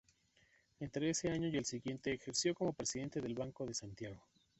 [0.79, 4.19] Entre ese año y el siguiente ejerció como presidente del Banco de Santiago.